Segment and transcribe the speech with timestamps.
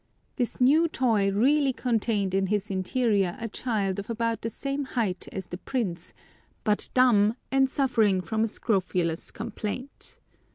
[0.35, 5.27] This new toy really contained in its interior a child of about the same height
[5.31, 6.11] as the prince,
[6.63, 10.17] but dumb, and suffering from a scrofulous complaint.